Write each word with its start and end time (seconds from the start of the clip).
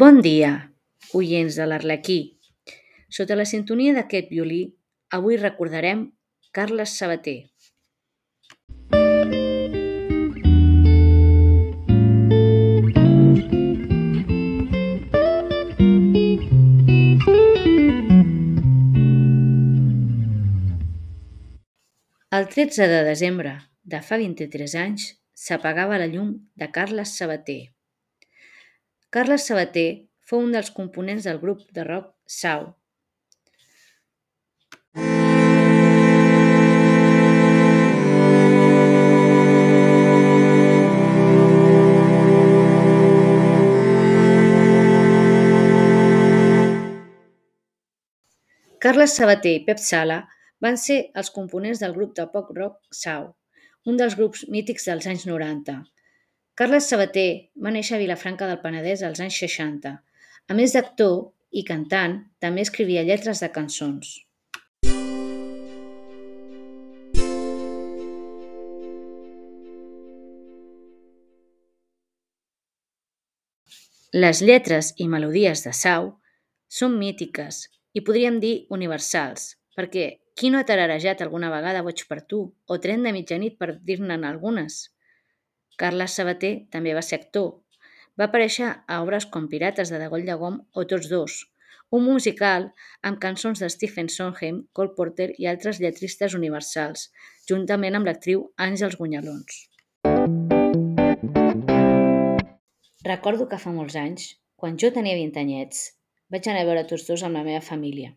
Bon 0.00 0.22
dia, 0.24 0.50
oients 1.12 1.56
de 1.60 1.64
l'Arlequí. 1.68 2.14
Sota 3.12 3.36
la 3.36 3.44
sintonia 3.44 3.92
d'aquest 3.92 4.30
violí, 4.32 4.60
avui 5.12 5.36
recordarem 5.36 6.04
Carles 6.56 6.94
Sabater. 6.96 7.34
El 22.38 22.48
13 22.54 22.88
de 22.94 23.02
desembre 23.10 23.52
de 23.84 24.00
fa 24.08 24.16
23 24.24 24.78
anys 24.86 25.10
s'apagava 25.44 26.00
la 26.00 26.08
llum 26.14 26.32
de 26.56 26.70
Carles 26.78 27.12
Sabater. 27.20 27.58
Carles 29.10 29.42
Sabater 29.48 30.06
fou 30.30 30.44
un 30.46 30.52
dels 30.54 30.68
components 30.70 31.24
del 31.26 31.40
grup 31.42 31.64
de 31.74 31.82
rock 31.82 32.12
Sau. 32.30 32.68
Carles 48.78 49.18
Sabater 49.18 49.56
i 49.58 49.64
Pep 49.66 49.82
Sala 49.82 50.22
van 50.62 50.78
ser 50.78 51.02
els 51.18 51.34
components 51.34 51.82
del 51.82 51.98
grup 51.98 52.14
de 52.14 52.30
pop 52.30 52.54
rock 52.54 52.78
Sau, 52.94 53.32
un 53.90 53.98
dels 53.98 54.14
grups 54.14 54.46
mítics 54.46 54.86
dels 54.86 55.10
anys 55.10 55.26
90. 55.26 55.82
Carles 56.58 56.88
Sabater 56.90 57.50
va 57.64 57.70
néixer 57.72 57.96
a 57.96 58.00
Vilafranca 58.00 58.48
del 58.48 58.58
Penedès 58.62 59.04
als 59.06 59.20
anys 59.24 59.38
60. 59.42 59.92
A 60.50 60.56
més 60.58 60.74
d'actor 60.76 61.30
i 61.50 61.62
cantant, 61.66 62.18
també 62.42 62.64
escrivia 62.66 63.04
lletres 63.06 63.40
de 63.42 63.48
cançons. 63.54 64.18
Les 74.10 74.40
lletres 74.42 74.94
i 74.98 75.06
melodies 75.06 75.60
de 75.62 75.70
Sau 75.70 76.08
són 76.66 76.96
mítiques 76.98 77.68
i 77.94 78.02
podríem 78.02 78.40
dir 78.42 78.54
universals, 78.74 79.52
perquè 79.78 80.06
qui 80.34 80.50
no 80.50 80.58
ha 80.58 80.66
tararejat 80.66 81.22
alguna 81.22 81.50
vegada 81.52 81.84
Boig 81.86 82.02
per 82.10 82.24
tu 82.26 82.40
o 82.66 82.78
Tren 82.82 83.06
de 83.06 83.12
mitjanit 83.14 83.54
per 83.60 83.76
dir-ne'n 83.86 84.26
algunes? 84.26 84.88
Carles 85.80 86.12
Sabater 86.18 86.52
també 86.74 86.92
va 86.92 87.02
ser 87.06 87.16
actor. 87.20 87.54
Va 88.20 88.26
aparèixer 88.28 88.66
a 88.68 88.98
obres 89.00 89.24
com 89.32 89.46
Pirates 89.48 89.88
de 89.92 90.00
Degoll 90.02 90.26
de 90.26 90.36
Gom 90.42 90.58
o 90.76 90.84
Tots 90.90 91.08
dos, 91.08 91.36
un 91.96 92.04
musical 92.04 92.66
amb 93.08 93.18
cançons 93.22 93.62
de 93.64 93.70
Stephen 93.72 94.10
Sondheim, 94.12 94.60
Cole 94.76 94.92
Porter 94.98 95.30
i 95.40 95.48
altres 95.48 95.80
lletristes 95.80 96.36
universals, 96.36 97.06
juntament 97.48 97.96
amb 97.96 98.10
l'actriu 98.10 98.44
Àngels 98.68 98.98
Gunyalons. 99.00 99.62
Recordo 103.08 103.48
que 103.48 103.58
fa 103.64 103.72
molts 103.72 103.96
anys, 103.96 104.28
quan 104.60 104.76
jo 104.76 104.92
tenia 104.92 105.16
20 105.16 105.40
anyets, 105.40 105.86
vaig 106.28 106.46
anar 106.46 106.66
a 106.66 106.68
veure 106.68 106.88
tots 106.92 107.08
dos 107.08 107.24
amb 107.24 107.40
la 107.40 107.46
meva 107.46 107.64
família. 107.64 108.12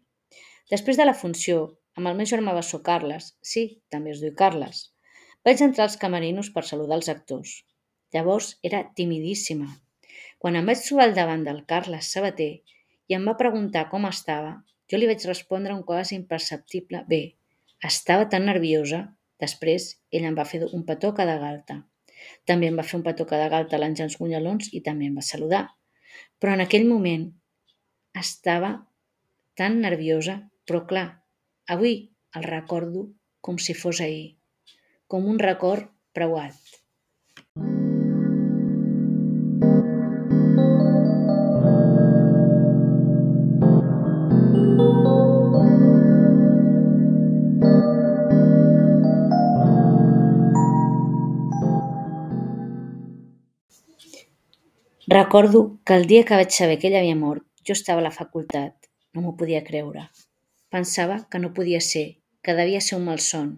Després 0.69 0.99
de 0.99 1.07
la 1.07 1.15
funció, 1.15 1.63
amb 1.95 2.11
el 2.11 2.19
meu 2.19 2.27
germà 2.27 2.51
bessó 2.59 2.83
Carles, 2.83 3.37
sí, 3.39 3.69
també 3.89 4.11
es 4.11 4.19
diu 4.19 4.35
Carles, 4.35 4.89
vaig 5.45 5.61
entrar 5.61 5.87
als 5.87 5.99
camerinos 5.99 6.49
per 6.55 6.63
saludar 6.67 6.99
els 6.99 7.09
actors. 7.11 7.55
Llavors 8.13 8.53
era 8.63 8.83
timidíssima. 8.95 9.67
Quan 10.39 10.55
em 10.59 10.67
vaig 10.69 10.83
trobar 10.85 11.07
al 11.07 11.15
davant 11.17 11.43
del 11.47 11.63
Carles 11.69 12.11
Sabater 12.13 12.51
i 13.09 13.15
em 13.17 13.25
va 13.27 13.37
preguntar 13.39 13.87
com 13.91 14.05
estava, 14.09 14.53
jo 14.89 14.99
li 14.99 15.09
vaig 15.09 15.25
respondre 15.27 15.73
un 15.75 15.83
quasi 15.87 16.15
imperceptible 16.19 17.03
bé. 17.09 17.23
Estava 17.83 18.29
tan 18.29 18.45
nerviosa. 18.49 19.05
Després, 19.43 19.87
ell 20.13 20.27
em 20.29 20.35
va 20.37 20.45
fer 20.47 20.61
un 20.69 20.83
petó 20.87 21.11
cada 21.17 21.35
galta. 21.41 21.81
També 22.47 22.69
em 22.69 22.77
va 22.79 22.85
fer 22.87 22.99
un 22.99 23.03
petó 23.03 23.25
cada 23.27 23.49
galta 23.51 23.75
a 23.75 23.81
l'Àngels 23.81 24.15
Gunyalons 24.19 24.69
i 24.77 24.79
també 24.85 25.09
em 25.09 25.17
va 25.19 25.25
saludar. 25.25 25.63
Però 26.39 26.53
en 26.53 26.63
aquell 26.63 26.85
moment 26.87 27.25
estava 28.19 28.71
tan 29.59 29.81
nerviosa, 29.81 30.37
però 30.67 30.83
clar, 30.87 31.07
avui 31.67 31.97
el 32.37 32.47
recordo 32.47 33.07
com 33.41 33.59
si 33.59 33.75
fos 33.75 33.99
ahir, 34.05 34.37
com 35.13 35.27
un 35.29 35.37
record 35.37 35.91
preuat. 36.11 36.55
Recordo 55.05 55.77
que 55.85 55.93
el 55.93 56.07
dia 56.07 56.23
que 56.25 56.33
vaig 56.33 56.49
saber 56.49 56.79
que 56.79 56.89
ell 56.89 56.97
havia 56.97 57.13
mort, 57.13 57.45
jo 57.61 57.75
estava 57.77 58.01
a 58.01 58.07
la 58.07 58.11
facultat. 58.15 58.89
No 59.13 59.21
m'ho 59.21 59.35
podia 59.37 59.61
creure. 59.69 60.07
Pensava 60.73 61.19
que 61.29 61.43
no 61.43 61.53
podia 61.53 61.83
ser, 61.91 62.17
que 62.41 62.57
devia 62.57 62.81
ser 62.81 62.97
un 62.97 63.05
malson. 63.11 63.53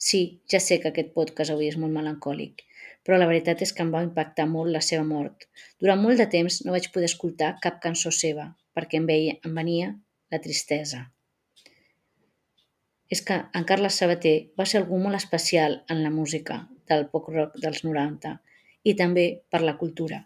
Sí, 0.00 0.20
ja 0.48 0.62
sé 0.64 0.78
que 0.80 0.88
aquest 0.88 1.10
podcast 1.12 1.52
avui 1.52 1.66
és 1.68 1.76
molt 1.80 1.92
melancòlic, 1.92 2.62
però 3.04 3.18
la 3.20 3.26
veritat 3.28 3.60
és 3.66 3.72
que 3.76 3.84
em 3.84 3.90
va 3.92 4.00
impactar 4.06 4.46
molt 4.48 4.72
la 4.72 4.80
seva 4.86 5.04
mort. 5.04 5.44
Durant 5.84 6.00
molt 6.00 6.22
de 6.22 6.26
temps 6.34 6.62
no 6.64 6.72
vaig 6.72 6.88
poder 6.94 7.10
escoltar 7.10 7.50
cap 7.66 7.76
cançó 7.84 8.12
seva, 8.18 8.46
perquè 8.72 8.96
em, 8.96 9.08
veia, 9.10 9.36
em 9.44 9.60
venia 9.60 9.90
la 10.32 10.40
tristesa. 10.40 11.02
És 13.12 13.20
que 13.26 13.36
en 13.58 13.66
Carles 13.68 14.00
Sabater 14.00 14.36
va 14.56 14.64
ser 14.72 14.80
algú 14.80 15.02
molt 15.04 15.20
especial 15.20 15.82
en 15.92 16.00
la 16.06 16.14
música 16.14 16.62
del 16.88 17.08
pop 17.12 17.28
rock 17.34 17.60
dels 17.60 17.84
90 17.84 18.38
i 18.88 18.96
també 18.96 19.26
per 19.52 19.60
la 19.66 19.76
cultura. 19.82 20.24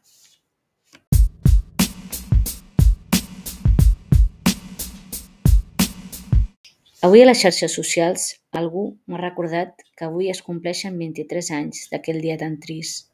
Avui 7.04 7.20
a 7.20 7.24
les 7.26 7.40
xarxes 7.42 7.74
socials 7.76 8.22
algú 8.58 8.82
m'ha 9.04 9.18
recordat 9.20 9.82
que 9.98 10.06
avui 10.06 10.30
es 10.32 10.38
compleixen 10.44 10.94
23 10.96 11.48
anys 11.52 11.80
d'aquell 11.90 12.20
dia 12.24 12.36
tan 12.40 12.54
trist. 12.62 13.10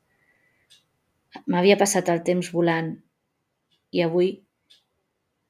M'havia 1.50 1.76
passat 1.80 2.10
el 2.12 2.20
temps 2.28 2.52
volant 2.54 2.92
i 3.90 4.04
avui 4.04 4.28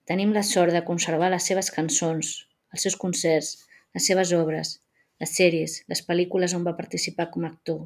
tenim 0.09 0.31
la 0.33 0.43
sort 0.51 0.73
de 0.73 0.81
conservar 0.87 1.28
les 1.34 1.49
seves 1.51 1.69
cançons, 1.75 2.31
els 2.73 2.87
seus 2.87 2.97
concerts, 3.03 3.51
les 3.93 4.09
seves 4.09 4.33
obres, 4.39 4.71
les 5.21 5.34
sèries, 5.41 5.75
les 5.93 6.03
pel·lícules 6.07 6.55
on 6.57 6.65
va 6.65 6.78
participar 6.78 7.27
com 7.34 7.45
a 7.45 7.51
actor. 7.51 7.83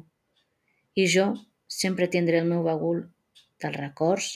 I 0.95 1.09
jo 1.15 1.25
sempre 1.67 2.07
tindré 2.13 2.39
el 2.39 2.47
meu 2.53 2.63
bagul 2.69 3.01
dels 3.59 3.75
records 3.81 4.29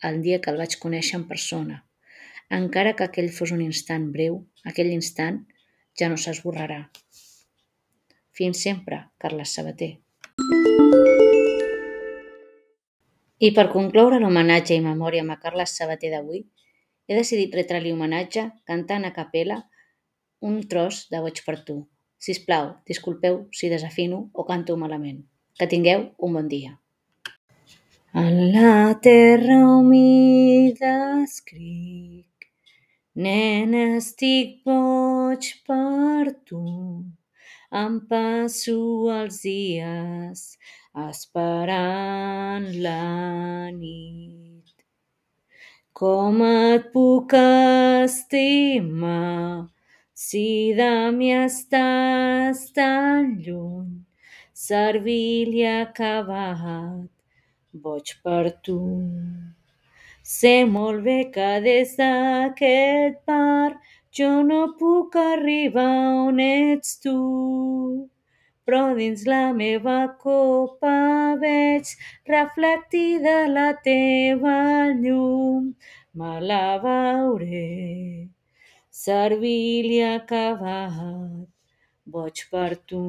el 0.00 0.22
dia 0.24 0.40
que 0.40 0.54
el 0.54 0.62
vaig 0.62 0.78
conèixer 0.86 1.20
en 1.20 1.28
persona. 1.28 1.82
Encara 2.60 2.96
que 2.96 3.04
aquell 3.10 3.28
fos 3.40 3.52
un 3.52 3.60
instant 3.66 4.08
breu, 4.16 4.40
aquell 4.72 4.94
instant 4.96 5.42
ja 5.98 6.08
no 6.12 6.16
s'esborrarà. 6.20 6.80
Fins 8.36 8.60
sempre, 8.62 9.00
Carles 9.18 9.54
Sabater. 9.56 9.94
I 13.38 13.50
per 13.52 13.66
concloure 13.72 14.18
l'homenatge 14.20 14.76
i 14.76 14.84
memòria 14.84 15.24
a 15.24 15.38
Carles 15.40 15.74
Sabater 15.76 16.10
d'avui, 16.12 16.44
he 17.06 17.14
decidit 17.14 17.54
retre-li 17.54 17.92
homenatge 17.92 18.48
cantant 18.64 19.04
a 19.04 19.12
capella 19.12 19.62
un 20.40 20.60
tros 20.68 21.06
de 21.10 21.20
Boig 21.20 21.42
per 21.44 21.62
tu. 21.64 21.76
Si 22.18 22.32
us 22.32 22.40
plau, 22.44 22.72
disculpeu 22.86 23.46
si 23.52 23.68
desafino 23.68 24.30
o 24.32 24.44
canto 24.44 24.76
malament. 24.76 25.24
Que 25.56 25.68
tingueu 25.68 26.10
un 26.18 26.36
bon 26.36 26.48
dia. 26.48 26.76
En 28.12 28.52
la 28.52 28.96
terra 29.00 29.58
humida 29.68 31.22
escric 31.22 32.25
Nena, 33.24 33.96
estic 33.96 34.58
boig 34.68 35.46
per 35.64 36.34
tu. 36.44 36.64
Em 37.82 37.94
passo 38.10 38.74
els 39.14 39.38
dies 39.46 40.42
esperant 41.04 42.68
la 42.84 43.72
nit. 43.78 44.84
Com 45.96 46.44
et 46.50 46.92
puc 46.92 47.38
estimar 47.40 49.64
si 50.12 50.76
de 50.76 50.92
mi 51.16 51.32
estàs 51.40 52.66
tan 52.76 53.36
lluny? 53.48 53.92
Servil 54.68 55.60
i 55.64 55.68
acabat, 55.72 57.08
boig 57.72 58.18
per 58.20 58.44
tu. 58.60 58.82
Que 60.26 61.60
des 61.60 61.90
d'aquest 61.96 63.14
par 63.26 63.78
jo 64.10 64.30
no 64.42 64.62
puc 64.78 65.14
arribar 65.14 65.84
on 66.26 66.40
ets 66.40 66.98
tu, 67.04 68.08
però 68.64 68.80
dins 68.98 69.22
la 69.32 69.52
meva 69.60 69.98
copa 70.24 71.36
veig 71.44 71.92
reflectida 72.34 73.36
la 73.56 73.68
teva 73.86 74.58
llum. 75.04 75.70
Me 76.18 76.32
la 76.48 76.66
veuré, 76.86 78.26
servir-li 78.90 80.02
acabat, 80.10 81.46
boig 82.04 82.46
per 82.50 82.72
tu. 82.88 83.06